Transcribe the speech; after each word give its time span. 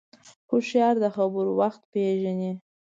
هوښیار 0.49 0.95
د 1.03 1.05
خبرو 1.15 1.51
وخت 1.61 1.81
پېژني 1.91 2.51